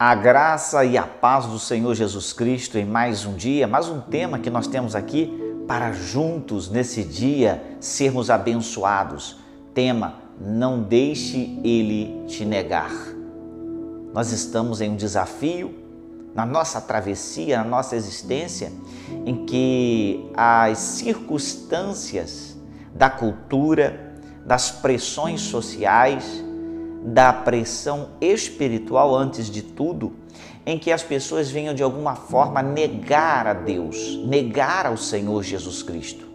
A 0.00 0.14
graça 0.14 0.84
e 0.84 0.96
a 0.96 1.02
paz 1.02 1.46
do 1.46 1.58
Senhor 1.58 1.92
Jesus 1.92 2.32
Cristo 2.32 2.78
em 2.78 2.84
mais 2.84 3.24
um 3.24 3.34
dia, 3.34 3.66
mais 3.66 3.88
um 3.88 4.00
tema 4.00 4.38
que 4.38 4.48
nós 4.48 4.68
temos 4.68 4.94
aqui 4.94 5.36
para 5.66 5.90
juntos 5.90 6.70
nesse 6.70 7.02
dia 7.02 7.60
sermos 7.80 8.30
abençoados. 8.30 9.40
Tema: 9.74 10.14
não 10.40 10.80
deixe 10.80 11.60
ele 11.64 12.24
te 12.28 12.44
negar. 12.44 12.92
Nós 14.14 14.30
estamos 14.30 14.80
em 14.80 14.90
um 14.90 14.94
desafio 14.94 15.74
na 16.32 16.46
nossa 16.46 16.80
travessia, 16.80 17.58
na 17.58 17.64
nossa 17.64 17.96
existência, 17.96 18.70
em 19.26 19.44
que 19.46 20.30
as 20.36 20.78
circunstâncias 20.78 22.56
da 22.94 23.10
cultura, 23.10 24.14
das 24.46 24.70
pressões 24.70 25.40
sociais, 25.40 26.44
da 27.12 27.32
pressão 27.32 28.10
espiritual 28.20 29.14
antes 29.14 29.50
de 29.50 29.62
tudo, 29.62 30.12
em 30.66 30.78
que 30.78 30.92
as 30.92 31.02
pessoas 31.02 31.50
venham 31.50 31.74
de 31.74 31.82
alguma 31.82 32.14
forma 32.14 32.62
negar 32.62 33.46
a 33.46 33.54
Deus, 33.54 34.16
negar 34.26 34.84
ao 34.84 34.96
Senhor 34.96 35.42
Jesus 35.42 35.82
Cristo. 35.82 36.26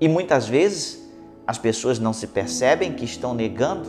E 0.00 0.08
muitas 0.08 0.48
vezes 0.48 1.08
as 1.46 1.58
pessoas 1.58 1.98
não 1.98 2.12
se 2.12 2.26
percebem 2.26 2.92
que 2.92 3.04
estão 3.04 3.34
negando, 3.34 3.88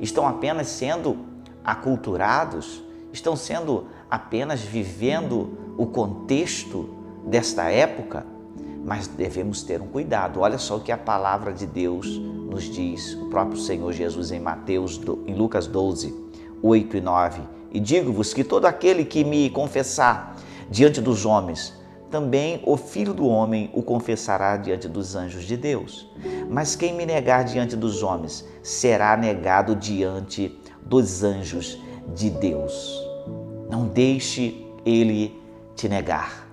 estão 0.00 0.26
apenas 0.26 0.68
sendo 0.68 1.18
aculturados, 1.64 2.82
estão 3.12 3.34
sendo 3.34 3.86
apenas 4.08 4.60
vivendo 4.60 5.58
o 5.76 5.86
contexto 5.86 6.88
desta 7.26 7.68
época, 7.68 8.24
mas 8.84 9.08
devemos 9.08 9.64
ter 9.64 9.82
um 9.82 9.88
cuidado. 9.88 10.40
Olha 10.40 10.58
só 10.58 10.76
o 10.76 10.80
que 10.80 10.92
a 10.92 10.98
palavra 10.98 11.52
de 11.52 11.66
Deus 11.66 12.20
nos 12.50 12.64
diz, 12.64 13.14
o 13.14 13.26
próprio 13.26 13.58
Senhor 13.58 13.92
Jesus 13.92 14.30
em 14.30 14.40
Mateus, 14.40 15.00
em 15.26 15.34
Lucas 15.34 15.66
12, 15.66 16.14
8 16.62 16.96
e 16.96 17.00
9. 17.00 17.40
E 17.72 17.80
digo-vos 17.80 18.32
que 18.32 18.44
todo 18.44 18.66
aquele 18.66 19.04
que 19.04 19.24
me 19.24 19.50
confessar 19.50 20.36
diante 20.70 21.00
dos 21.00 21.26
homens, 21.26 21.74
também 22.10 22.62
o 22.64 22.76
Filho 22.76 23.12
do 23.12 23.26
Homem 23.26 23.70
o 23.74 23.82
confessará 23.82 24.56
diante 24.56 24.88
dos 24.88 25.16
anjos 25.16 25.44
de 25.44 25.56
Deus. 25.56 26.08
Mas 26.48 26.76
quem 26.76 26.94
me 26.94 27.04
negar 27.04 27.44
diante 27.44 27.76
dos 27.76 28.02
homens, 28.02 28.46
será 28.62 29.16
negado 29.16 29.74
diante 29.74 30.56
dos 30.82 31.24
anjos 31.24 31.78
de 32.14 32.30
Deus. 32.30 33.04
Não 33.68 33.86
deixe 33.86 34.64
ele 34.84 35.38
te 35.74 35.88
negar. 35.88 36.46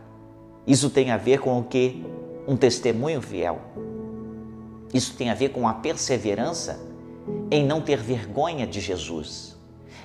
Isso 0.66 0.89
tem 0.89 1.11
a 1.11 1.17
ver 1.17 1.39
com 1.39 1.59
o 1.59 1.64
que? 1.64 2.03
Um 2.47 2.58
testemunho 2.58 3.21
fiel. 3.21 3.61
Isso 4.94 5.16
tem 5.16 5.30
a 5.30 5.33
ver 5.33 5.49
com 5.49 5.67
a 5.67 5.73
perseverança 5.73 6.80
em 7.49 7.66
não 7.66 7.81
ter 7.81 7.97
vergonha 7.97 8.67
de 8.67 8.80
Jesus, 8.80 9.58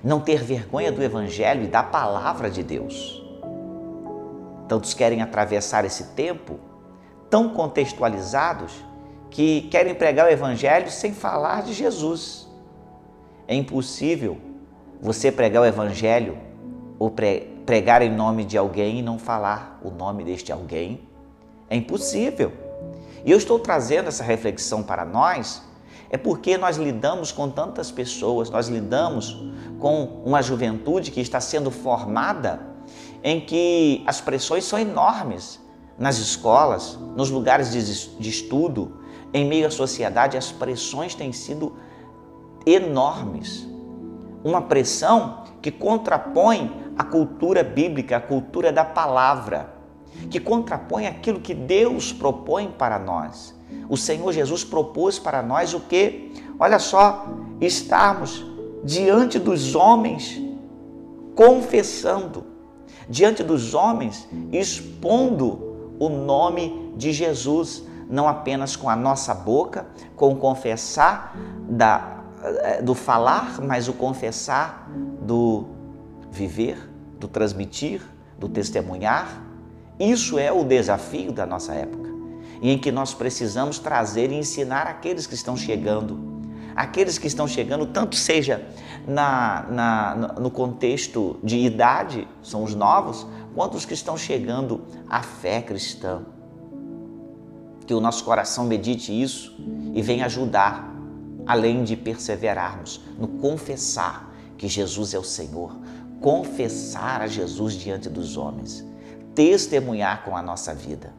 não 0.02 0.20
ter 0.20 0.42
vergonha 0.42 0.90
do 0.90 1.02
Evangelho 1.02 1.64
e 1.64 1.68
da 1.68 1.82
palavra 1.82 2.50
de 2.50 2.62
Deus. 2.62 3.22
Tantos 4.66 4.94
querem 4.94 5.20
atravessar 5.20 5.84
esse 5.84 6.08
tempo 6.14 6.58
tão 7.28 7.50
contextualizados 7.50 8.72
que 9.30 9.62
querem 9.62 9.94
pregar 9.94 10.26
o 10.26 10.30
Evangelho 10.30 10.90
sem 10.90 11.12
falar 11.12 11.62
de 11.62 11.72
Jesus. 11.72 12.48
É 13.46 13.54
impossível 13.54 14.38
você 15.00 15.30
pregar 15.30 15.62
o 15.62 15.66
Evangelho 15.66 16.38
ou 16.98 17.12
pregar 17.66 18.02
em 18.02 18.10
nome 18.10 18.44
de 18.44 18.56
alguém 18.56 18.98
e 18.98 19.02
não 19.02 19.18
falar 19.18 19.78
o 19.82 19.90
nome 19.90 20.24
deste 20.24 20.52
alguém. 20.52 21.06
É 21.68 21.76
impossível. 21.76 22.67
E 23.28 23.30
eu 23.30 23.36
estou 23.36 23.58
trazendo 23.58 24.08
essa 24.08 24.24
reflexão 24.24 24.82
para 24.82 25.04
nós, 25.04 25.62
é 26.08 26.16
porque 26.16 26.56
nós 26.56 26.78
lidamos 26.78 27.30
com 27.30 27.50
tantas 27.50 27.90
pessoas, 27.90 28.48
nós 28.48 28.68
lidamos 28.68 29.36
com 29.78 30.22
uma 30.24 30.40
juventude 30.40 31.10
que 31.10 31.20
está 31.20 31.38
sendo 31.38 31.70
formada 31.70 32.58
em 33.22 33.38
que 33.38 34.02
as 34.06 34.18
pressões 34.18 34.64
são 34.64 34.78
enormes 34.78 35.60
nas 35.98 36.16
escolas, 36.16 36.98
nos 37.14 37.28
lugares 37.28 37.70
de 37.70 38.30
estudo, 38.30 38.98
em 39.34 39.46
meio 39.46 39.66
à 39.66 39.70
sociedade, 39.70 40.38
as 40.38 40.50
pressões 40.50 41.14
têm 41.14 41.30
sido 41.30 41.76
enormes. 42.64 43.68
Uma 44.42 44.62
pressão 44.62 45.44
que 45.60 45.70
contrapõe 45.70 46.94
a 46.96 47.04
cultura 47.04 47.62
bíblica, 47.62 48.16
a 48.16 48.20
cultura 48.22 48.72
da 48.72 48.86
palavra 48.86 49.76
que 50.30 50.40
contrapõe 50.40 51.06
aquilo 51.06 51.40
que 51.40 51.54
Deus 51.54 52.12
propõe 52.12 52.70
para 52.70 52.98
nós. 52.98 53.54
O 53.88 53.96
Senhor 53.96 54.32
Jesus 54.32 54.64
propôs 54.64 55.18
para 55.18 55.42
nós 55.42 55.74
o 55.74 55.80
que? 55.80 56.32
Olha 56.58 56.78
só, 56.78 57.26
estarmos 57.60 58.44
diante 58.84 59.38
dos 59.38 59.74
homens 59.74 60.40
confessando, 61.34 62.44
diante 63.08 63.42
dos 63.42 63.74
homens 63.74 64.28
expondo 64.52 65.96
o 65.98 66.08
nome 66.08 66.92
de 66.96 67.12
Jesus, 67.12 67.82
não 68.08 68.28
apenas 68.28 68.76
com 68.76 68.88
a 68.88 68.96
nossa 68.96 69.34
boca, 69.34 69.86
com 70.16 70.32
o 70.32 70.36
confessar 70.36 71.36
da, 71.68 72.22
eh, 72.42 72.82
do 72.82 72.94
falar, 72.94 73.60
mas 73.60 73.88
o 73.88 73.92
confessar 73.92 74.90
do 75.22 75.66
viver, 76.30 76.78
do 77.18 77.28
transmitir, 77.28 78.02
do 78.38 78.48
testemunhar 78.48 79.47
isso 79.98 80.38
é 80.38 80.52
o 80.52 80.62
desafio 80.62 81.32
da 81.32 81.44
nossa 81.44 81.74
época, 81.74 82.08
em 82.62 82.78
que 82.78 82.92
nós 82.92 83.14
precisamos 83.14 83.78
trazer 83.78 84.30
e 84.30 84.36
ensinar 84.36 84.86
aqueles 84.86 85.26
que 85.26 85.34
estão 85.34 85.56
chegando. 85.56 86.38
Aqueles 86.76 87.18
que 87.18 87.26
estão 87.26 87.48
chegando, 87.48 87.86
tanto 87.86 88.14
seja 88.14 88.64
na, 89.06 89.66
na, 89.68 90.14
no 90.38 90.50
contexto 90.50 91.36
de 91.42 91.58
idade, 91.58 92.28
são 92.40 92.62
os 92.62 92.76
novos, 92.76 93.26
quanto 93.52 93.76
os 93.76 93.84
que 93.84 93.94
estão 93.94 94.16
chegando 94.16 94.82
à 95.08 95.20
fé 95.20 95.60
cristã. 95.60 96.22
Que 97.84 97.92
o 97.92 98.00
nosso 98.00 98.22
coração 98.24 98.64
medite 98.64 99.10
isso 99.10 99.56
e 99.92 100.00
venha 100.00 100.26
ajudar, 100.26 100.94
além 101.44 101.82
de 101.82 101.96
perseverarmos 101.96 103.00
no 103.18 103.26
confessar 103.26 104.32
que 104.56 104.68
Jesus 104.68 105.12
é 105.14 105.18
o 105.18 105.24
Senhor, 105.24 105.76
confessar 106.20 107.22
a 107.22 107.26
Jesus 107.26 107.74
diante 107.74 108.08
dos 108.08 108.36
homens 108.36 108.87
testemunhar 109.38 110.24
com 110.24 110.36
a 110.36 110.42
nossa 110.42 110.74
vida. 110.74 111.12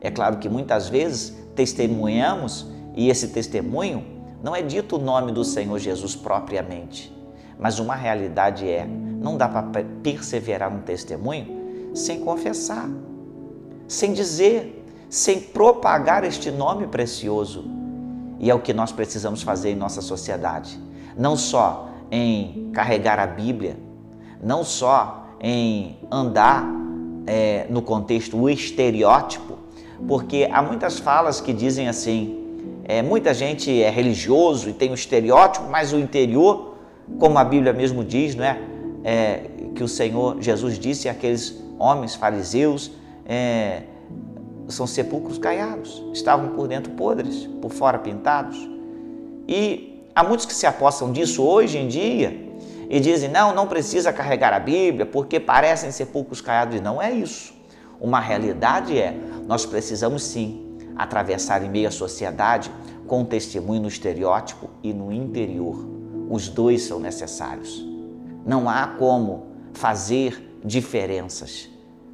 É 0.00 0.12
claro 0.12 0.36
que 0.36 0.48
muitas 0.48 0.88
vezes 0.88 1.36
testemunhamos 1.56 2.68
e 2.94 3.10
esse 3.10 3.26
testemunho 3.28 4.04
não 4.40 4.54
é 4.54 4.62
dito 4.62 4.94
o 4.94 4.98
nome 5.00 5.32
do 5.32 5.44
Senhor 5.44 5.76
Jesus 5.80 6.14
propriamente, 6.14 7.12
mas 7.58 7.80
uma 7.80 7.96
realidade 7.96 8.68
é: 8.68 8.86
não 8.86 9.36
dá 9.36 9.48
para 9.48 9.84
perseverar 10.04 10.72
no 10.72 10.82
testemunho 10.82 11.90
sem 11.96 12.20
confessar, 12.20 12.88
sem 13.88 14.12
dizer, 14.12 14.84
sem 15.10 15.40
propagar 15.40 16.22
este 16.22 16.48
nome 16.48 16.86
precioso. 16.86 17.64
E 18.38 18.48
é 18.50 18.54
o 18.54 18.60
que 18.60 18.72
nós 18.72 18.92
precisamos 18.92 19.42
fazer 19.42 19.70
em 19.70 19.76
nossa 19.76 20.00
sociedade. 20.00 20.78
Não 21.18 21.36
só 21.36 21.88
em 22.08 22.70
carregar 22.72 23.18
a 23.18 23.26
Bíblia, 23.26 23.76
não 24.40 24.62
só 24.62 25.26
em 25.40 25.98
andar 26.08 26.81
é, 27.26 27.66
no 27.68 27.82
contexto 27.82 28.36
o 28.36 28.48
estereótipo, 28.48 29.58
porque 30.06 30.48
há 30.50 30.62
muitas 30.62 30.98
falas 30.98 31.40
que 31.40 31.52
dizem 31.52 31.88
assim: 31.88 32.42
é, 32.84 33.02
muita 33.02 33.32
gente 33.32 33.82
é 33.82 33.90
religioso 33.90 34.68
e 34.68 34.72
tem 34.72 34.90
o 34.90 34.94
estereótipo, 34.94 35.66
mas 35.70 35.92
o 35.92 35.98
interior, 35.98 36.76
como 37.18 37.38
a 37.38 37.44
Bíblia 37.44 37.72
mesmo 37.72 38.04
diz, 38.04 38.34
não 38.34 38.44
é? 38.44 38.58
é 39.04 39.40
que 39.74 39.82
o 39.82 39.88
Senhor 39.88 40.40
Jesus 40.40 40.78
disse 40.78 41.08
aqueles 41.08 41.62
homens 41.78 42.14
fariseus 42.14 42.92
é, 43.24 43.82
são 44.68 44.86
sepulcros 44.86 45.38
caiados, 45.38 46.02
estavam 46.12 46.50
por 46.50 46.68
dentro 46.68 46.92
podres, 46.92 47.46
por 47.60 47.70
fora 47.70 47.98
pintados. 47.98 48.56
E 49.48 50.04
há 50.14 50.22
muitos 50.22 50.46
que 50.46 50.54
se 50.54 50.66
apostam 50.66 51.12
disso 51.12 51.42
hoje 51.42 51.78
em 51.78 51.88
dia 51.88 52.51
e 52.92 53.00
dizem: 53.00 53.30
não, 53.30 53.54
não 53.54 53.66
precisa 53.66 54.12
carregar 54.12 54.52
a 54.52 54.60
Bíblia 54.60 55.06
porque 55.06 55.40
parecem 55.40 55.90
sepulcros 55.90 56.42
caiados. 56.42 56.78
Não 56.82 57.00
é 57.00 57.10
isso. 57.10 57.54
Uma 57.98 58.20
realidade 58.20 58.98
é: 58.98 59.16
nós 59.46 59.64
precisamos 59.64 60.22
sim 60.22 60.76
atravessar 60.94 61.64
em 61.64 61.70
meio 61.70 61.88
à 61.88 61.90
sociedade 61.90 62.70
com 63.06 63.24
testemunho 63.24 63.80
no 63.80 63.88
estereótipo 63.88 64.68
e 64.82 64.92
no 64.92 65.10
interior. 65.10 65.88
Os 66.28 66.48
dois 66.48 66.82
são 66.82 67.00
necessários. 67.00 67.82
Não 68.44 68.68
há 68.68 68.86
como 68.86 69.46
fazer 69.72 70.58
diferenças. 70.62 71.70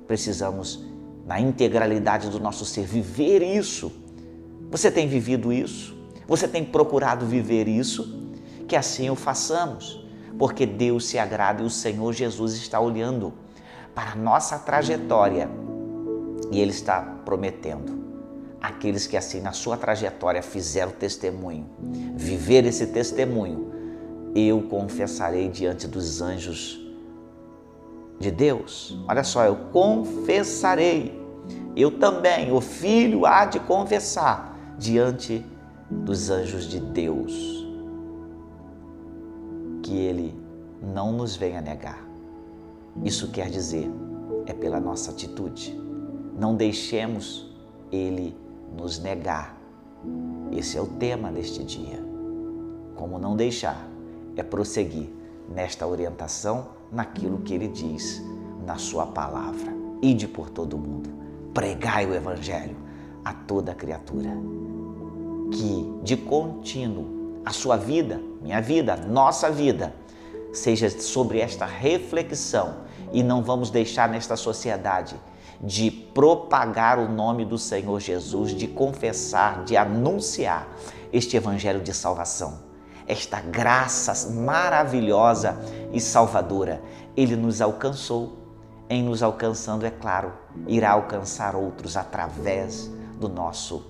Precisamos, 0.07 0.85
na 1.27 1.41
integralidade 1.41 2.31
do 2.31 2.39
nosso 2.39 2.65
ser, 2.65 2.85
viver 2.85 3.43
isso. 3.43 3.91
Você 4.71 4.93
tem 4.93 5.09
vivido 5.09 5.53
isso? 5.53 5.97
Você 6.29 6.47
tem 6.47 6.65
procurado 6.65 7.27
viver 7.27 7.67
isso? 7.67 8.31
Que 8.69 8.77
assim 8.77 9.11
o 9.11 9.17
façamos 9.17 10.08
porque 10.39 10.65
Deus 10.65 11.07
se 11.07 11.19
agrada 11.19 11.63
e 11.63 11.67
o 11.67 11.71
Senhor 11.71 12.13
Jesus 12.13 12.55
está 12.55 12.79
olhando 12.79 13.33
para 13.95 14.13
a 14.13 14.15
nossa 14.15 14.59
trajetória 14.59 15.51
e 16.53 16.61
Ele 16.61 16.71
está 16.71 17.01
prometendo. 17.25 17.99
Aqueles 18.61 19.07
que 19.07 19.17
assim 19.17 19.41
na 19.41 19.53
sua 19.53 19.77
trajetória 19.77 20.43
fizeram 20.43 20.93
testemunho, 20.93 21.67
viver 22.15 22.65
esse 22.65 22.87
testemunho, 22.87 23.73
eu 24.35 24.63
confessarei 24.63 25.49
diante 25.49 25.89
dos 25.89 26.21
anjos 26.21 26.81
de 28.19 28.31
Deus. 28.31 28.97
Olha 29.09 29.25
só, 29.25 29.45
eu 29.45 29.57
confessarei. 29.73 31.19
Eu 31.77 31.99
também, 31.99 32.53
o 32.53 32.61
filho 32.61 33.25
há 33.25 33.45
de 33.45 33.61
confessar 33.61 34.57
diante 34.77 35.45
dos 35.89 36.29
anjos 36.31 36.69
de 36.69 36.81
Deus 36.81 37.68
que 39.89 39.97
ele 39.97 40.39
não 40.83 41.13
nos 41.13 41.35
venha 41.35 41.63
negar. 41.63 42.07
Isso 43.03 43.31
quer 43.31 43.49
dizer, 43.49 43.91
é 44.45 44.53
pela 44.53 44.79
nossa 44.79 45.11
atitude. 45.11 45.81
Não 46.39 46.55
deixemos 46.55 47.51
ele 47.91 48.37
nos 48.77 48.99
negar. 48.99 49.59
Esse 50.53 50.77
é 50.77 50.83
o 50.83 50.87
tema 50.87 51.33
deste 51.33 51.65
dia. 51.65 52.05
Como 52.97 53.19
não 53.19 53.35
deixar 53.35 53.89
é 54.37 54.43
prosseguir 54.43 55.09
nesta 55.49 55.87
orientação, 55.87 56.69
naquilo 56.93 57.39
que 57.39 57.55
ele 57.55 57.69
diz 57.69 58.23
na 58.67 58.77
sua 58.77 59.07
palavra. 59.07 59.73
Ide 60.03 60.29
por 60.29 60.51
todo 60.51 60.75
o 60.75 60.79
mundo, 60.79 61.09
pregai 61.55 62.05
o 62.05 62.15
evangelho 62.15 62.77
a 63.25 63.33
toda 63.33 63.75
criatura. 63.75 64.37
Que 65.51 66.01
de 66.03 66.17
contínuo 66.19 67.41
a 67.43 67.53
sua 67.53 67.79
vida, 67.79 68.21
minha 68.41 68.61
vida, 68.61 68.97
nossa 68.97 69.51
vida, 69.51 69.95
seja 70.53 70.89
sobre 70.91 71.41
esta 71.41 71.67
reflexão 71.67 72.79
e 73.13 73.23
não 73.23 73.43
vamos 73.43 73.71
deixar 73.71 74.09
nesta 74.09 74.37
sociedade 74.37 75.17
de 75.61 75.91
propagar 75.91 76.99
o 76.99 77.09
nome 77.09 77.45
do 77.45 77.59
Senhor 77.59 77.99
Jesus, 78.01 78.53
de 78.55 78.69
confessar, 78.69 79.65
de 79.65 79.77
anunciar 79.77 80.69
este 81.13 81.37
evangelho 81.37 81.81
de 81.81 81.93
salvação 81.93 82.69
esta 83.09 83.41
graça 83.41 84.31
maravilhosa 84.31 85.59
e 85.93 85.99
salvadora. 85.99 86.81
Ele 87.17 87.35
nos 87.35 87.61
alcançou. 87.61 88.37
Em 88.91 89.03
nos 89.03 89.23
alcançando, 89.23 89.85
é 89.85 89.91
claro, 89.91 90.33
irá 90.67 90.93
alcançar 90.93 91.55
outros 91.55 91.95
através 91.97 92.91
do 93.19 93.29
nosso 93.29 93.85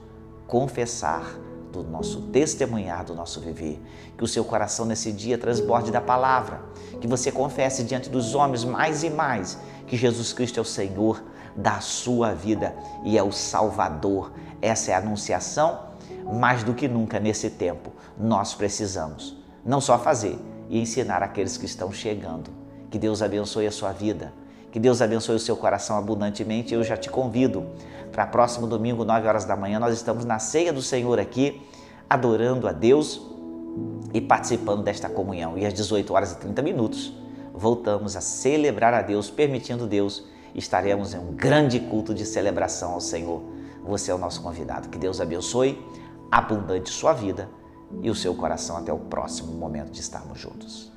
confessar, 0.47 1.25
do 1.73 1.82
nosso 1.82 2.23
testemunhar, 2.23 3.05
do 3.05 3.15
nosso 3.15 3.41
viver. 3.41 3.81
Que 4.17 4.25
o 4.25 4.29
seu 4.29 4.44
coração 4.44 4.85
nesse 4.85 5.12
dia 5.12 5.38
transborde 5.38 5.91
da 5.91 6.00
palavra, 6.00 6.61
que 7.00 7.06
você 7.06 7.31
confesse 7.31 7.85
diante 7.85 8.09
dos 8.09 8.35
homens 8.35 8.65
mais 8.65 9.03
e 9.03 9.11
mais 9.11 9.59
que 9.87 9.97
Jesus 9.97 10.32
Cristo 10.32 10.59
é 10.59 10.61
o 10.61 10.65
Senhor 10.65 11.23
da 11.55 11.81
sua 11.81 12.35
vida 12.35 12.75
e 13.05 13.17
é 13.17 13.23
o 13.23 13.32
Salvador. 13.32 14.32
Essa 14.61 14.91
é 14.91 14.94
a 14.94 14.99
anunciação 14.99 15.88
mais 16.32 16.62
do 16.62 16.75
que 16.75 16.87
nunca 16.87 17.19
nesse 17.19 17.50
tempo, 17.50 17.91
nós 18.19 18.55
precisamos 18.55 19.37
não 19.64 19.81
só 19.81 19.99
fazer 19.99 20.38
e 20.69 20.79
ensinar 20.81 21.23
aqueles 21.23 21.56
que 21.56 21.67
estão 21.67 21.93
chegando. 21.93 22.50
Que 22.91 22.99
Deus 22.99 23.23
abençoe 23.23 23.67
a 23.67 23.71
sua 23.71 23.93
vida, 23.93 24.32
que 24.70 24.79
Deus 24.79 25.00
abençoe 25.00 25.37
o 25.37 25.38
seu 25.38 25.56
coração 25.56 25.97
abundantemente. 25.97 26.75
Eu 26.75 26.82
já 26.82 26.97
te 26.97 27.09
convido 27.11 27.67
para 28.12 28.26
próximo 28.26 28.67
domingo, 28.67 29.05
9 29.05 29.26
horas 29.29 29.44
da 29.44 29.56
manhã, 29.56 29.79
nós 29.79 29.94
estamos 29.94 30.25
na 30.25 30.38
ceia 30.38 30.73
do 30.73 30.82
Senhor 30.82 31.19
aqui, 31.19 31.62
adorando 32.09 32.67
a 32.67 32.73
Deus 32.73 33.20
e 34.12 34.20
participando 34.20 34.82
desta 34.82 35.09
comunhão. 35.09 35.56
E 35.56 35.67
às 35.67 35.73
18 35.73 36.12
horas 36.12 36.32
e 36.32 36.37
30 36.37 36.62
minutos, 36.62 37.12
voltamos 37.55 38.17
a 38.17 38.20
celebrar 38.20 38.94
a 38.94 39.03
Deus, 39.03 39.31
permitindo 39.31 39.87
Deus, 39.87 40.25
estaremos 40.55 41.14
em 41.14 41.19
um 41.19 41.32
grande 41.32 41.79
culto 41.81 42.14
de 42.14 42.25
celebração 42.25 42.93
ao 42.93 43.00
Senhor. 43.00 43.43
Você 43.85 44.11
é 44.11 44.14
o 44.14 44.19
nosso 44.19 44.43
convidado. 44.43 44.88
Que 44.88 44.99
Deus 44.99 45.21
abençoe 45.21 45.82
abundante 46.31 46.91
sua 46.91 47.12
vida 47.12 47.49
e 48.03 48.11
o 48.11 48.14
seu 48.14 48.35
coração 48.35 48.76
até 48.76 48.93
o 48.93 48.99
próximo 48.99 49.53
momento 49.53 49.91
de 49.91 50.00
estarmos 50.00 50.38
juntos. 50.38 50.93